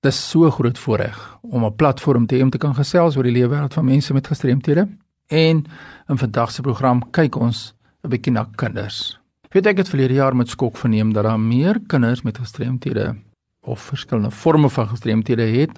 Dis 0.00 0.16
so 0.30 0.50
groot 0.50 0.78
voorreg 0.78 1.38
om 1.42 1.64
'n 1.64 1.76
platform 1.76 2.26
te 2.26 2.36
hê 2.36 2.42
om 2.42 2.50
te 2.50 2.58
kan 2.58 2.74
gesels 2.74 3.16
oor 3.16 3.22
die 3.22 3.32
lewe 3.32 3.54
wêreld 3.54 3.74
van 3.74 3.84
mense 3.84 4.12
met 4.12 4.26
gestremthede. 4.26 4.88
En 5.26 5.64
in 6.08 6.18
vandag 6.18 6.50
se 6.50 6.62
program 6.62 7.10
kyk 7.10 7.36
ons 7.36 7.74
'n 8.02 8.08
bietjie 8.08 8.32
na 8.32 8.48
kinders. 8.54 9.20
Weet 9.50 9.66
ek 9.66 9.76
het 9.76 9.88
verlede 9.88 10.14
jaar 10.14 10.36
met 10.36 10.48
skok 10.48 10.76
verneem 10.76 11.12
dat 11.12 11.24
daar 11.24 11.40
meer 11.40 11.80
kinders 11.86 12.22
met 12.22 12.38
gestremthede 12.38 13.16
of 13.60 13.80
verskillende 13.80 14.30
forme 14.30 14.70
van 14.70 14.88
gestremthede 14.88 15.42
het 15.42 15.70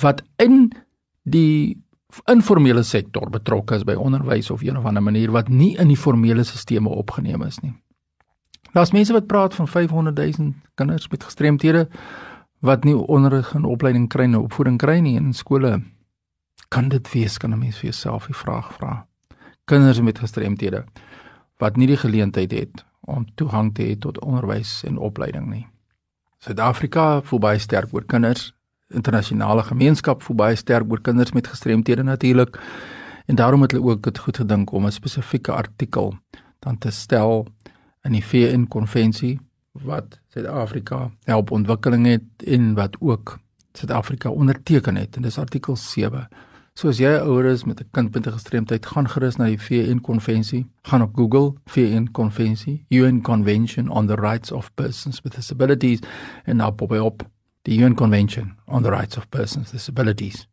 wat 0.00 0.22
in 0.36 0.72
die 1.22 1.82
informele 2.24 2.82
sektor 2.82 3.30
betrokke 3.30 3.74
is 3.74 3.84
by 3.84 3.94
onderwys 3.94 4.50
of 4.50 4.62
een 4.62 4.78
of 4.78 4.84
ander 4.84 5.02
manier 5.02 5.30
wat 5.30 5.48
nie 5.48 5.76
in 5.76 5.88
die 5.88 5.96
formele 5.96 6.44
stelsels 6.44 6.96
opgeneem 6.96 7.42
is 7.42 7.58
nie. 7.58 7.72
Daar's 8.72 8.92
mense 8.92 9.12
wat 9.12 9.26
praat 9.26 9.54
van 9.54 9.68
500 9.68 10.16
000 10.16 10.52
kinders 10.74 11.08
met 11.08 11.24
gestremthede 11.24 11.88
wat 12.62 12.84
nie 12.86 12.94
onderrig 12.94 13.54
en 13.58 13.66
opleiding 13.66 14.06
kry 14.08 14.28
nie, 14.30 14.38
opvoeding 14.38 14.78
kry 14.78 15.00
nie 15.02 15.16
in 15.18 15.32
skole. 15.34 15.80
Kan 16.70 16.88
dit 16.88 17.12
wees 17.12 17.38
kan 17.38 17.52
'n 17.52 17.58
mens 17.58 17.76
vir 17.78 17.90
jouself 17.90 18.26
die 18.26 18.34
vraag 18.34 18.72
vra? 18.72 19.06
Kinders 19.64 20.00
met 20.00 20.18
gestremthede 20.18 20.84
wat 21.58 21.76
nie 21.76 21.86
die 21.86 21.96
geleentheid 21.96 22.52
het 22.52 22.84
om 23.00 23.26
toegang 23.34 23.74
te 23.74 23.82
hê 23.82 23.98
tot 23.98 24.18
onderwys 24.20 24.84
en 24.84 24.98
opleiding 24.98 25.50
nie. 25.50 25.66
Suid-Afrika 26.38 27.22
voel 27.22 27.38
baie 27.38 27.58
sterk 27.58 27.94
oor 27.94 28.04
kinders. 28.04 28.54
Internasionale 28.88 29.62
gemeenskap 29.62 30.22
voel 30.22 30.36
baie 30.36 30.56
sterk 30.56 30.90
oor 30.90 31.00
kinders 31.00 31.32
met 31.32 31.46
gestremthede 31.46 32.02
natuurlik. 32.02 32.60
En 33.26 33.34
daarom 33.34 33.62
het 33.62 33.70
hulle 33.70 33.84
ook 33.84 34.02
dit 34.02 34.18
goed 34.18 34.36
gedink 34.36 34.72
om 34.72 34.86
'n 34.86 34.92
spesifieke 34.92 35.52
artikel 35.52 36.14
dan 36.58 36.78
te 36.78 36.90
stel 36.90 37.46
in 38.02 38.12
die 38.12 38.24
VN 38.24 38.66
konvensie 38.68 39.40
wat 39.72 40.20
Suid-Afrika 40.28 41.10
help 41.24 41.50
ontwikkeling 41.50 42.06
het 42.06 42.46
en 42.46 42.74
wat 42.74 42.96
ook 43.00 43.38
Suid-Afrika 43.72 44.30
onderteken 44.30 44.96
het 44.96 45.16
en 45.16 45.22
dis 45.22 45.38
artikel 45.38 45.76
7. 45.76 46.28
So 46.74 46.88
as 46.88 46.98
jy 47.00 47.10
ouer 47.20 47.44
is 47.50 47.64
met 47.64 47.80
'n 47.80 47.88
kind 47.92 48.14
met 48.14 48.26
'n 48.26 48.32
gestremdheid, 48.32 48.86
gaan 48.86 49.08
gerus 49.08 49.36
na 49.36 49.44
die 49.44 49.60
VN 49.60 50.00
konvensie, 50.00 50.66
gaan 50.82 51.02
op 51.02 51.14
Google 51.14 51.54
VN 51.66 52.08
konvensie, 52.12 52.84
UN 52.88 53.22
Convention 53.22 53.88
on 53.88 54.06
the 54.06 54.14
Rights 54.14 54.52
of 54.52 54.74
Persons 54.74 55.20
with 55.20 55.34
Disabilities 55.34 55.98
en 56.44 56.56
dan 56.56 56.74
pop 56.74 56.92
op 56.92 57.30
die 57.62 57.78
UN 57.78 57.94
Convention 57.94 58.56
on 58.66 58.82
the 58.82 58.90
Rights 58.90 59.16
of 59.16 59.28
Persons 59.28 59.70
with 59.70 59.72
Disabilities. 59.72 60.48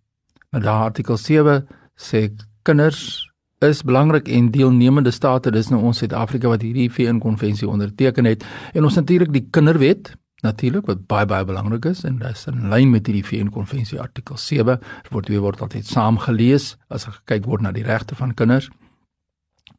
Maar 0.50 0.61
daar 0.61 0.83
artikel 0.83 1.17
7 1.17 1.67
sê 1.95 2.33
kinders 2.61 3.28
is 3.67 3.83
belangrik 3.83 4.27
en 4.31 4.52
deelnemende 4.52 5.11
state 5.11 5.52
dis 5.52 5.67
nou 5.67 5.81
ons 5.89 5.97
Suid-Afrika 5.99 6.47
wat 6.47 6.63
hierdie 6.63 6.88
VN 6.91 7.19
konvensie 7.19 7.67
onderteken 7.67 8.29
het 8.29 8.45
en 8.73 8.88
ons 8.88 8.95
natuurlik 8.95 9.33
die 9.35 9.43
kinderwet 9.52 10.13
natuurlik 10.45 10.88
wat 10.88 11.02
baie 11.11 11.27
baie 11.27 11.43
belangrik 11.43 11.89
is 11.91 12.05
en 12.07 12.21
dis 12.21 12.45
in 12.47 12.69
lyn 12.71 12.93
met 12.93 13.09
hierdie 13.09 13.25
VN 13.25 13.52
konvensie 13.52 13.99
artikel 13.99 14.39
7 14.39 14.80
word 15.11 15.27
weer 15.27 15.43
word 15.43 15.63
altyd 15.65 15.87
saam 15.87 16.21
gelees 16.23 16.77
as 16.87 17.09
gekyk 17.09 17.43
word 17.52 17.65
na 17.65 17.73
die 17.75 17.83
regte 17.83 18.15
van 18.15 18.31
kinders. 18.33 18.69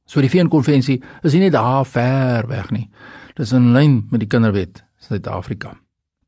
So 0.05 0.21
die 0.21 0.29
VN 0.29 0.53
konvensie 0.53 1.01
is 1.25 1.33
nie 1.33 1.51
daar 1.51 1.87
ver 1.89 2.49
weg 2.51 2.69
nie. 2.75 2.91
Dis 3.39 3.55
in 3.57 3.73
lyn 3.73 4.03
met 4.11 4.21
die 4.21 4.29
kinderwet 4.29 4.85
Suid-Afrika. 5.01 5.73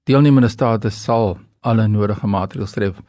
Deelnemende 0.08 0.48
state 0.48 0.90
sal 0.90 1.36
alle 1.60 1.84
nodige 1.88 2.26
maatreëls 2.26 2.72
tref 2.72 3.02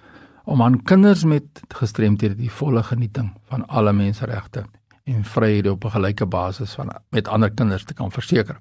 om 0.44 0.62
aan 0.62 0.82
kinders 0.84 1.24
met 1.24 1.62
gestremthede 1.68 2.36
die 2.36 2.52
volle 2.52 2.84
genieting 2.84 3.32
van 3.52 3.68
alle 3.68 3.94
menseregte 3.94 4.66
en 5.04 5.24
vryhede 5.24 5.72
op 5.72 5.86
'n 5.86 5.96
gelyke 5.96 6.26
basis 6.26 6.74
van 6.74 6.90
met 7.10 7.28
ander 7.28 7.52
kinders 7.52 7.84
te 7.84 7.94
kan 7.94 8.12
verseker. 8.12 8.58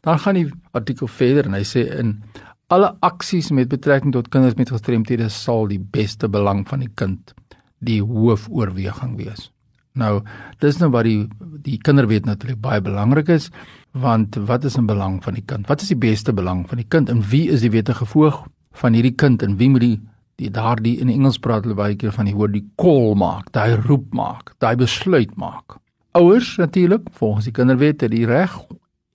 Dan 0.00 0.18
gaan 0.18 0.34
die 0.34 0.50
artikel 0.70 1.06
verder 1.06 1.46
en 1.46 1.52
hy 1.52 1.64
sê 1.64 1.98
in 1.98 2.22
alle 2.66 2.96
aksies 3.00 3.50
met 3.50 3.68
betrekking 3.68 4.12
tot 4.12 4.28
kinders 4.28 4.54
met 4.54 4.70
gestremthede 4.70 5.28
sal 5.28 5.66
die 5.66 5.80
beste 5.80 6.28
belang 6.28 6.68
van 6.68 6.78
die 6.78 6.90
kind 6.94 7.34
die 7.78 8.02
hoofoorweging 8.02 9.16
wees. 9.16 9.50
Nou, 9.92 10.22
dis 10.58 10.78
nou 10.78 10.90
wat 10.90 11.04
die 11.04 11.28
die 11.64 11.78
kinderwet 11.78 12.24
natuurlik 12.24 12.60
baie 12.60 12.80
belangrik 12.80 13.28
is, 13.28 13.50
want 13.92 14.36
wat 14.48 14.64
is 14.64 14.76
in 14.76 14.86
belang 14.86 15.22
van 15.24 15.34
die 15.34 15.44
kind? 15.46 15.66
Wat 15.66 15.80
is 15.82 15.88
die 15.88 15.96
beste 15.98 16.32
belang 16.32 16.68
van 16.68 16.76
die 16.76 16.88
kind 16.88 17.08
en 17.08 17.22
wie 17.30 17.48
is 17.50 17.60
die 17.60 17.70
wettige 17.70 18.06
voog 18.06 18.44
van 18.72 18.92
hierdie 18.92 19.14
kind 19.14 19.42
en 19.42 19.56
wie 19.56 19.70
moet 19.72 19.80
die 19.80 20.00
die 20.40 20.50
daardie 20.52 20.98
in 21.00 21.08
Engels 21.08 21.38
praat 21.42 21.64
hulle 21.64 21.76
baie 21.78 21.96
keer 21.96 22.12
van 22.12 22.28
die 22.28 22.36
woord 22.36 22.56
die 22.56 22.66
call 22.80 23.14
maak, 23.18 23.50
daai 23.56 23.76
roep 23.86 24.12
maak, 24.16 24.52
daai 24.60 24.76
besluit 24.76 25.32
maak. 25.40 25.78
Ouers 26.16 26.56
natuurlik 26.60 27.08
volgens 27.12 27.48
die 27.48 27.54
kinderwet 27.56 28.04
het 28.04 28.12
die 28.12 28.26
reg 28.28 28.56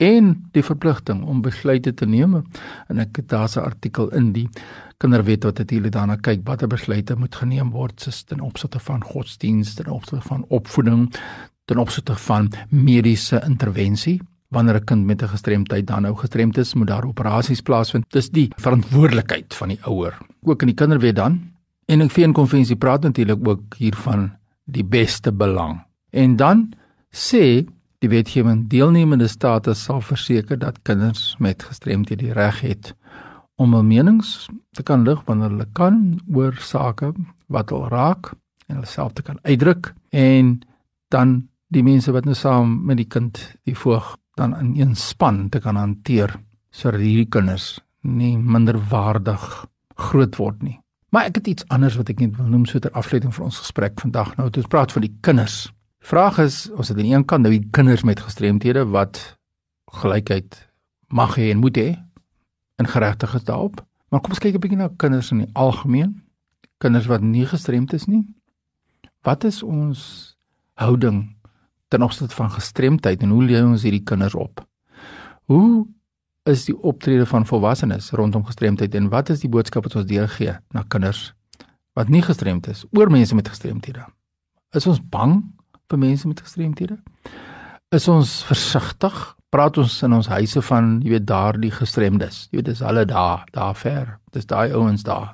en 0.02 0.32
die 0.56 0.64
verpligting 0.66 1.22
om 1.30 1.44
besluite 1.46 1.94
te 1.94 2.08
neem 2.10 2.40
en 2.42 3.02
ek 3.02 3.22
het 3.22 3.30
daar's 3.30 3.58
'n 3.58 3.66
artikel 3.66 4.10
in 4.18 4.32
die 4.34 4.50
kinderwet 4.98 5.44
wat 5.44 5.58
natuurlik 5.58 5.92
daarna 5.92 6.16
kyk 6.16 6.42
watter 6.46 6.68
besluite 6.68 7.16
moet 7.16 7.36
geneem 7.36 7.70
word 7.72 8.26
ten 8.28 8.40
opsigte 8.40 8.80
van 8.80 9.04
godsdienst, 9.04 9.78
ten 9.78 9.88
opsigte 9.88 10.28
van 10.28 10.46
opvoeding, 10.48 11.14
ten 11.66 11.78
opsigte 11.78 12.16
van 12.16 12.52
mediese 12.70 13.42
intervensie 13.46 14.22
wanneer 14.52 14.76
'n 14.76 14.84
kind 14.84 15.06
met 15.06 15.22
'n 15.22 15.28
gestremdheid 15.28 15.88
dan 15.88 16.02
nou 16.02 16.16
gestremd 16.16 16.58
is, 16.58 16.74
moet 16.74 16.88
daar 16.88 17.06
operasies 17.06 17.62
plaasvind. 17.62 18.06
Dis 18.10 18.30
die 18.30 18.52
verantwoordelikheid 18.56 19.54
van 19.54 19.68
die 19.68 19.80
ouer. 19.82 20.18
Ook 20.44 20.62
in 20.62 20.68
die 20.68 20.76
kinderwet 20.76 21.16
dan. 21.16 21.32
En 21.86 22.00
in 22.02 22.08
die 22.08 22.10
VN-konvensie 22.10 22.76
praat 22.76 23.02
natuurlik 23.02 23.48
ook 23.48 23.76
hiervan 23.78 24.32
die 24.64 24.86
beste 24.86 25.32
belang. 25.32 25.84
En 26.10 26.36
dan 26.36 26.74
sê 27.10 27.66
die 28.02 28.10
wetgewing 28.10 28.68
deelnemende 28.68 29.28
state 29.28 29.74
sal 29.74 30.02
verseker 30.02 30.60
dat 30.60 30.82
kinders 30.82 31.36
met 31.40 31.64
gestremdhede 31.64 32.24
die 32.24 32.34
reg 32.34 32.62
het 32.62 32.96
om 33.56 33.74
hul 33.74 33.84
menings 33.84 34.50
te 34.74 34.84
kan 34.84 35.04
lig 35.04 35.22
wanneer 35.28 35.50
hulle 35.54 35.68
kan 35.78 36.20
oor 36.34 36.56
sake 36.66 37.12
wat 37.48 37.70
hulle 37.70 37.92
raak 37.94 38.32
en 38.68 38.80
hulle 38.80 38.90
self 38.90 39.14
te 39.14 39.22
kan 39.22 39.38
uitdruk 39.44 39.94
en 40.10 40.62
dan 41.14 41.36
die 41.68 41.84
mense 41.84 42.12
wat 42.12 42.26
nou 42.26 42.36
saam 42.36 42.80
met 42.86 42.98
die 42.98 43.08
kind 43.08 43.38
die 43.70 43.78
voog 43.78 44.16
dan 44.40 44.56
in 44.60 44.76
een 44.80 44.96
span 44.96 45.50
te 45.50 45.60
kan 45.60 45.76
hanteer 45.76 46.36
sodat 46.72 47.02
hierdie 47.04 47.28
kinders 47.30 47.80
nie 48.02 48.38
minderwaardig 48.38 49.66
groot 49.96 50.36
word 50.40 50.62
nie. 50.64 50.78
Maar 51.12 51.28
ek 51.28 51.42
het 51.42 51.48
iets 51.48 51.68
anders 51.68 51.98
wat 52.00 52.10
ek 52.10 52.22
net 52.24 52.38
wil 52.38 52.48
noem 52.48 52.64
so 52.66 52.80
ter 52.80 52.94
afsluiting 52.96 53.34
vir 53.36 53.44
ons 53.46 53.60
gesprek 53.60 54.00
vandag. 54.00 54.32
Nou 54.38 54.48
het 54.48 54.58
ons 54.58 54.70
praat 54.72 54.94
van 54.96 55.04
die 55.04 55.14
kinders. 55.28 55.66
Vraag 56.02 56.40
is, 56.40 56.70
ons 56.72 56.88
het 56.88 56.98
aan 56.98 57.10
een 57.10 57.26
kant 57.28 57.44
nou 57.44 57.52
die 57.52 57.68
kinders 57.76 58.06
met 58.08 58.24
gestremthede 58.24 58.86
wat 58.96 59.20
gelykheid 60.02 60.56
mag 61.12 61.36
hê 61.36 61.52
en 61.52 61.60
moet 61.60 61.78
hê 61.78 61.90
in 62.80 62.88
geregtigheid 62.88 63.46
daarop. 63.46 63.84
Maar 64.10 64.24
kom 64.24 64.32
ons 64.32 64.40
kyk 64.40 64.56
'n 64.56 64.64
bietjie 64.64 64.80
na 64.80 64.90
kinders 64.98 65.32
in 65.32 65.44
die 65.44 65.52
algemeen. 65.54 66.24
Kinders 66.80 67.06
wat 67.06 67.22
nie 67.22 67.46
gestremd 67.46 67.94
is 67.94 68.08
nie. 68.08 68.28
Wat 69.22 69.44
is 69.44 69.64
ons 69.64 70.36
houding 70.74 71.36
ten 71.92 72.06
opsigte 72.06 72.36
van 72.36 72.52
gestremdheid 72.54 73.24
en 73.24 73.34
hoe 73.36 73.44
lei 73.44 73.64
ons 73.64 73.84
hierdie 73.84 74.04
kinders 74.08 74.36
op? 74.36 74.64
Hoe 75.52 75.88
is 76.50 76.66
die 76.66 76.76
optrede 76.78 77.26
van 77.30 77.46
volwassenes 77.46 78.12
rondom 78.18 78.46
gestremdheid 78.48 78.96
en 78.96 79.10
wat 79.12 79.30
is 79.30 79.44
die 79.44 79.52
boodskap 79.52 79.86
wat 79.86 79.98
ons 80.00 80.08
deurgee 80.10 80.56
na 80.72 80.86
kinders 80.88 81.34
wat 82.00 82.08
nie 82.08 82.24
gestremd 82.24 82.70
is 82.72 82.86
oor 82.96 83.12
mense 83.12 83.36
met 83.36 83.52
gestremthede? 83.52 84.06
Is 84.72 84.88
ons 84.88 85.02
bang 85.04 85.42
vir 85.92 86.00
mense 86.00 86.28
met 86.28 86.40
gestremthede? 86.40 86.98
Is 87.92 88.08
ons 88.08 88.40
versigtig? 88.48 89.16
Praat 89.52 89.76
ons 89.82 89.98
in 90.08 90.14
ons 90.16 90.30
huise 90.32 90.62
van, 90.64 90.94
jy 91.04 91.18
weet, 91.18 91.26
daardie 91.28 91.74
gestremdes. 91.76 92.46
Jy 92.54 92.62
weet, 92.62 92.70
dis 92.70 92.84
hulle 92.88 93.04
daar, 93.06 93.44
daar 93.52 93.76
ver. 93.76 94.14
Dis 94.32 94.48
daai 94.48 94.72
ouens 94.72 95.04
daar. 95.04 95.34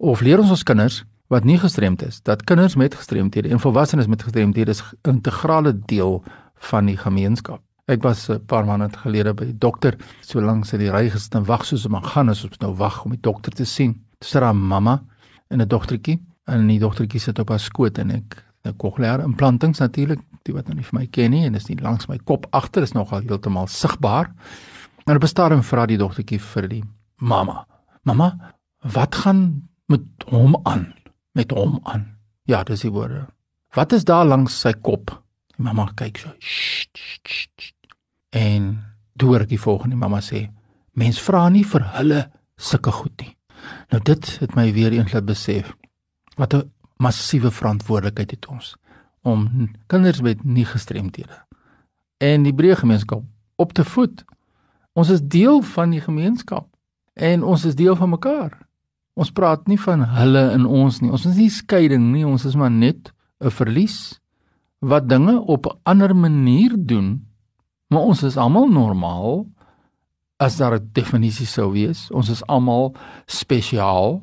Of 0.00 0.24
leer 0.24 0.40
ons 0.40 0.54
ons 0.56 0.64
kinders 0.64 1.02
wat 1.28 1.44
nie 1.44 1.58
gestremd 1.58 2.02
is, 2.06 2.20
dat 2.22 2.44
kinders 2.44 2.76
met 2.76 2.94
gestremthede 2.94 3.48
en 3.48 3.60
volwassenes 3.60 4.06
met 4.06 4.22
gestremthede 4.22 4.72
'n 4.72 5.10
integrale 5.10 5.78
deel 5.86 6.24
van 6.54 6.86
die 6.86 6.96
gemeenskap. 6.96 7.60
Ek 7.86 8.02
was 8.02 8.28
'n 8.28 8.44
paar 8.46 8.64
maande 8.64 8.88
gelede 8.96 9.34
by 9.34 9.44
die 9.44 9.58
dokter, 9.58 9.96
so 10.20 10.40
lank 10.40 10.64
sit 10.64 10.80
die 10.80 10.90
ry 10.90 11.10
gestaan 11.10 11.44
wag 11.44 11.64
soos 11.64 11.86
'n 11.86 11.90
man 11.90 12.04
gaan 12.04 12.28
as 12.28 12.44
ons 12.44 12.58
nou 12.58 12.74
wag 12.74 13.04
om 13.04 13.10
die 13.10 13.20
dokter 13.20 13.52
te 13.52 13.64
sien. 13.64 14.02
Dis 14.18 14.32
haar 14.32 14.56
mamma 14.56 15.02
en 15.48 15.60
'n 15.60 15.68
dogtertjie 15.68 16.20
en 16.44 16.66
die 16.66 16.78
dogtertjie 16.78 17.20
sit 17.20 17.38
op 17.38 17.48
haar 17.48 17.60
skoot 17.60 17.98
en 17.98 18.10
ek 18.10 18.44
'n 18.64 18.76
kokleaire 18.76 19.22
implantings 19.22 19.78
natuurlik, 19.78 20.20
die 20.42 20.54
wat 20.54 20.66
nou 20.66 20.76
nie 20.76 20.84
vir 20.84 20.98
my 20.98 21.06
ken 21.06 21.30
nie 21.30 21.44
en 21.46 21.54
is 21.54 21.68
nie 21.68 21.78
langs 21.80 22.08
my 22.08 22.18
kop 22.18 22.46
agter 22.50 22.82
is 22.82 22.92
nogal 22.92 23.20
heeltemal 23.20 23.66
sigbaar. 23.66 24.32
En 25.06 25.16
op 25.16 25.22
'n 25.22 25.26
stadium 25.26 25.62
vra 25.62 25.86
die 25.86 25.98
dogtertjie 25.98 26.40
vir 26.40 26.68
die 26.68 26.84
mamma: 27.16 27.66
"Mamma, 28.02 28.54
wat 28.82 29.14
gaan 29.14 29.68
met 29.86 30.02
hom 30.26 30.56
aan?" 30.64 30.95
Met 31.36 31.52
hom 31.52 31.78
aan. 31.84 32.06
Ja, 32.48 32.62
dis 32.64 32.86
die 32.86 32.92
woorde. 32.92 33.26
Wat 33.76 33.92
is 33.92 34.06
daar 34.08 34.24
langs 34.24 34.56
sy 34.60 34.72
kop? 34.72 35.12
Die 35.56 35.64
mamma 35.64 35.88
kyk 35.98 36.20
so. 36.22 36.32
Sst, 36.40 36.96
sst, 36.96 37.52
sst. 37.60 37.74
En 38.36 38.76
deur 39.20 39.46
die 39.48 39.60
volgende 39.60 39.96
mamma 39.96 40.20
sê: 40.20 40.46
"Mens 40.92 41.20
vra 41.20 41.48
nie 41.48 41.64
vir 41.64 41.84
hulle 41.96 42.30
sulke 42.56 42.92
goed 42.92 43.20
nie." 43.20 43.36
Nou 43.90 44.02
dit 44.02 44.38
het 44.40 44.54
my 44.54 44.72
weer 44.72 44.92
eens 44.92 45.12
laat 45.12 45.26
besef 45.26 45.74
wat 46.36 46.54
'n 46.54 46.70
massiewe 46.96 47.50
verantwoordelikheid 47.50 48.30
het 48.30 48.46
ons 48.46 48.76
om 49.22 49.70
kinders 49.86 50.20
met 50.20 50.44
nie 50.44 50.64
gestremdhede 50.64 51.44
en 52.18 52.42
die 52.42 52.54
breë 52.54 52.76
gemeenskap 52.76 53.22
op 53.56 53.72
te 53.72 53.84
voed. 53.84 54.24
Ons 54.92 55.08
is 55.08 55.20
deel 55.20 55.62
van 55.62 55.90
die 55.90 56.00
gemeenskap 56.00 56.68
en 57.14 57.42
ons 57.42 57.64
is 57.64 57.74
deel 57.74 57.96
van 57.96 58.10
mekaar. 58.10 58.65
Ons 59.16 59.32
praat 59.32 59.64
nie 59.70 59.78
van 59.80 60.04
hulle 60.18 60.42
en 60.52 60.66
ons 60.68 61.00
nie. 61.00 61.10
Ons 61.10 61.24
is 61.24 61.38
nie 61.40 61.50
skeiding 61.52 62.10
nie, 62.12 62.26
ons 62.28 62.44
is 62.44 62.56
maar 62.56 62.70
net 62.70 63.12
'n 63.40 63.50
verlies 63.50 64.20
wat 64.80 65.08
dinge 65.08 65.40
op 65.40 65.66
'n 65.66 65.78
ander 65.84 66.16
manier 66.16 66.76
doen. 66.76 67.24
Maar 67.88 68.00
ons 68.00 68.22
is 68.22 68.36
almal 68.36 68.68
normaal 68.68 69.46
as 70.36 70.56
daar 70.56 70.74
'n 70.74 70.90
definisie 70.92 71.46
sou 71.46 71.72
wees. 71.72 72.10
Ons 72.10 72.28
is 72.28 72.46
almal 72.46 72.94
spesiaal. 73.26 74.22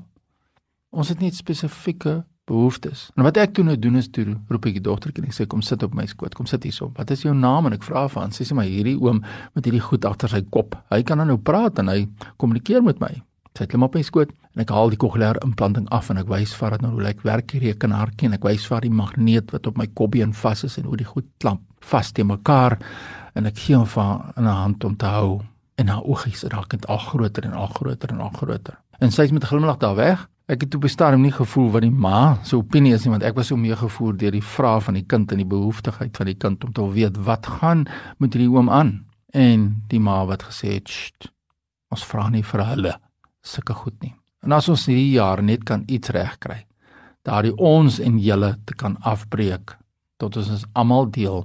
Ons 0.90 1.10
het 1.10 1.20
net 1.20 1.36
spesifieke 1.36 2.26
behoeftes. 2.46 3.12
En 3.16 3.24
wat 3.24 3.38
ek 3.38 3.54
toe 3.54 3.64
nou 3.64 3.80
doen 3.80 3.96
is 3.96 4.08
toe 4.08 4.38
roep 4.48 4.66
ek 4.66 4.74
die 4.74 4.82
dogtertjie 4.82 5.24
en 5.24 5.30
ek 5.30 5.36
sê 5.36 5.48
kom 5.48 5.62
sit 5.62 5.84
op 5.84 5.94
my 5.94 6.06
skoot, 6.06 6.36
kom 6.36 6.46
sit 6.46 6.64
hierso. 6.64 6.92
Wat 6.96 7.12
is 7.12 7.22
jou 7.22 7.34
naam 7.36 7.66
en 7.66 7.74
ek 7.74 7.84
vra 7.84 8.08
vir 8.08 8.22
haar. 8.22 8.32
Sy 8.32 8.44
sê 8.44 8.54
maar 8.54 8.66
hierdie 8.70 8.98
oom 9.00 9.24
met 9.56 9.66
hierdie 9.66 9.82
goed 9.82 10.06
agter 10.06 10.30
sy 10.30 10.42
kop. 10.42 10.76
Hy 10.92 11.02
kan 11.04 11.18
dan 11.18 11.28
nou 11.28 11.38
praat 11.38 11.80
en 11.80 11.88
hy 11.88 12.08
kommunikeer 12.38 12.84
met 12.84 13.00
my. 13.00 13.24
Sy 13.58 13.68
klim 13.70 13.84
op 13.86 13.94
my 13.94 14.02
skoot 14.02 14.32
en 14.56 14.64
ek 14.64 14.72
haal 14.74 14.90
die 14.90 14.98
kokleaire 14.98 15.42
implanting 15.46 15.86
af 15.94 16.10
en 16.10 16.18
ek 16.18 16.30
wys 16.32 16.56
vir 16.58 16.74
haar 16.74 16.82
nou 16.82 16.96
hoe 16.96 17.04
lyk 17.06 17.22
werk 17.28 17.52
die 17.52 17.62
rekenaartjie 17.62 18.30
en 18.30 18.38
ek 18.40 18.48
wys 18.48 18.66
vir 18.66 18.78
haar 18.78 18.88
die 18.88 18.98
magneet 19.02 19.54
wat 19.54 19.70
op 19.70 19.78
my 19.78 19.88
kopbeen 19.94 20.34
vas 20.34 20.64
is 20.66 20.80
en 20.82 20.90
hoe 20.90 20.98
die 20.98 21.10
goed 21.10 21.28
klamp 21.44 21.62
vas 21.92 22.12
te 22.12 22.26
mekaar 22.26 22.80
en 23.38 23.50
ek 23.50 23.58
gee 23.66 23.78
hom 23.78 23.86
vir 23.86 24.04
haar 24.04 24.34
in 24.38 24.48
'n 24.48 24.60
hand 24.64 24.84
om 24.84 24.96
te 24.96 25.06
hou 25.06 25.42
en 25.78 25.88
haar 25.88 26.04
oogies 26.04 26.44
raak 26.50 26.74
net 26.74 26.86
al 26.88 26.98
groter 26.98 27.46
en 27.46 27.54
al 27.54 27.68
groter 27.68 28.10
en 28.10 28.22
al 28.22 28.30
groter. 28.30 28.78
En 29.00 29.12
sy 29.12 29.24
is 29.24 29.32
met 29.32 29.44
'n 29.44 29.48
glimlag 29.48 29.78
daar 29.78 29.96
weg 29.96 30.28
Ek 30.46 30.62
het 30.62 30.76
op 30.76 30.84
'n 30.84 30.90
stadium 30.90 31.22
nie 31.22 31.32
gevoel 31.32 31.72
wat 31.72 31.82
die 31.82 31.92
ma 31.92 32.38
se 32.44 32.56
opinie 32.56 32.94
is 32.94 33.04
nie 33.04 33.12
want 33.12 33.24
ek 33.24 33.36
was 33.36 33.48
so 33.48 33.56
meegevoer 33.56 34.18
deur 34.18 34.32
die 34.32 34.44
vrae 34.44 34.82
van 34.82 34.94
die 34.94 35.06
kind 35.06 35.32
en 35.32 35.38
die 35.38 35.46
behoeftigheid 35.46 36.18
van 36.18 36.26
die 36.26 36.36
kind 36.36 36.64
om 36.64 36.72
te 36.72 36.92
weet 36.92 37.18
wat 37.18 37.48
gaan 37.48 37.86
met 38.18 38.34
hierdie 38.34 38.52
oom 38.52 38.70
aan 38.70 39.06
en 39.32 39.84
die 39.88 40.00
ma 40.00 40.26
wat 40.26 40.44
gesê 40.44 40.74
het 40.74 41.32
ons 41.90 42.04
vra 42.04 42.30
nie 42.30 42.44
vir 42.44 42.66
hulle 42.66 43.00
sulke 43.44 43.74
goed 43.74 43.96
nie. 44.02 44.14
En 44.44 44.52
as 44.52 44.70
ons 44.72 44.86
hierdie 44.90 45.14
jaar 45.16 45.44
net 45.44 45.64
kan 45.68 45.84
iets 45.88 46.12
regkry, 46.16 46.64
daardie 47.24 47.54
ons 47.56 48.00
en 48.04 48.20
julle 48.20 48.56
te 48.68 48.76
kan 48.76 48.98
afbreek 49.02 49.78
tot 50.22 50.38
ons 50.40 50.50
is 50.56 50.66
almal 50.80 51.10
deel 51.12 51.44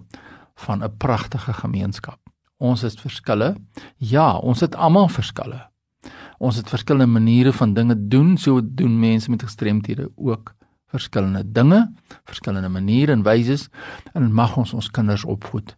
van 0.67 0.83
'n 0.85 0.97
pragtige 0.99 1.53
gemeenskap. 1.53 2.19
Ons 2.59 2.83
is 2.83 2.95
verskille. 2.95 3.57
Ja, 3.97 4.37
ons 4.39 4.61
het 4.61 4.75
almal 4.75 5.09
verskille. 5.09 5.69
Ons 6.39 6.57
het 6.57 6.69
verskillende 6.69 7.13
maniere 7.13 7.53
van 7.53 7.75
dinge 7.75 8.09
doen, 8.09 8.37
so 8.37 8.61
doen 8.63 9.01
mense 9.01 9.31
met 9.31 9.43
gestremthede 9.43 10.11
ook 10.17 10.55
verskillende 10.87 11.53
dinge, 11.53 11.93
verskillende 12.25 12.69
maniere 12.69 13.13
en 13.13 13.23
wyses 13.23 13.69
en 14.13 14.33
mag 14.33 14.57
ons 14.57 14.73
ons 14.73 14.91
kinders 14.91 15.25
opvoed 15.25 15.75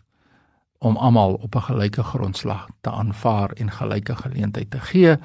om 0.81 0.97
almal 0.97 1.35
op 1.35 1.55
'n 1.55 1.67
gelyke 1.69 2.03
grondslag 2.03 2.69
te 2.81 2.91
aanvaar 2.91 3.53
en 3.53 3.71
gelyke 3.71 4.17
geleenthede 4.17 4.69
te 4.69 4.81
gee 4.81 5.17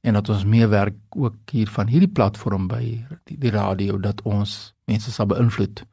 en 0.00 0.12
dat 0.12 0.28
ons 0.28 0.44
meewerk 0.44 0.96
ook 1.08 1.34
hier 1.50 1.68
van 1.68 1.86
hierdie 1.86 2.12
platform 2.12 2.68
by 2.68 3.06
die, 3.24 3.38
die 3.38 3.50
radio 3.50 3.98
dat 3.98 4.22
ons 4.22 4.74
mense 4.84 5.12
sal 5.12 5.26
beïnvloed 5.26 5.84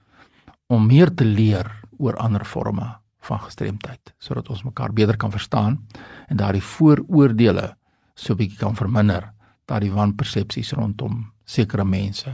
om 0.68 0.88
meer 0.88 1.14
te 1.14 1.26
leer 1.26 1.72
oor 1.98 2.16
ander 2.16 2.46
forme 2.46 2.88
van 3.20 3.40
gestremdheid 3.40 4.14
sodat 4.18 4.50
ons 4.50 4.64
mekaar 4.64 4.94
beter 4.94 5.18
kan 5.18 5.32
verstaan 5.32 5.88
en 6.28 6.38
daardie 6.38 6.64
vooroordeele 6.64 7.76
so 8.16 8.34
'n 8.34 8.38
bietjie 8.38 8.60
kan 8.60 8.76
verminder 8.76 9.34
dat 9.66 9.82
die 9.82 9.92
wanpersepsies 9.92 10.72
rondom 10.72 11.32
sekere 11.46 11.86
mense 11.86 12.32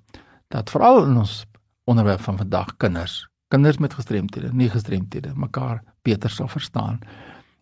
dat 0.48 0.70
veral 0.70 1.06
in 1.06 1.18
ons 1.18 1.46
onderwerp 1.84 2.22
van 2.22 2.38
vandag 2.38 2.78
kinders, 2.78 3.28
kinders 3.48 3.78
met 3.78 3.94
gestremthede, 3.94 4.54
nie 4.54 4.70
gestremthede, 4.70 5.32
mekaar 5.36 5.84
beter 6.02 6.30
sal 6.30 6.48
verstaan 6.48 7.00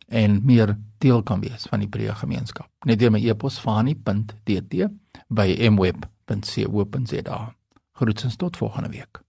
en 0.08 0.46
meer 0.46 0.78
deel 0.98 1.24
kan 1.24 1.42
wees 1.42 1.66
van 1.72 1.80
die 1.80 1.90
breë 1.90 2.16
gemeenskap. 2.20 2.68
Net 2.86 3.00
deur 3.00 3.12
my 3.12 3.24
e-pos 3.24 3.60
fani.dt 3.60 4.90
by 5.28 5.70
mweb.co.za. 5.70 7.54
Groetens 7.94 8.36
tot 8.36 8.58
volgende 8.58 8.90
week. 8.90 9.23